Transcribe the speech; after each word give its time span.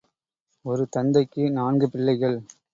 ஒரு 0.65 0.87
தந்தைக்கு 0.89 1.43
நான்கு 1.51 1.89
பிள்ளைகள். 1.89 2.37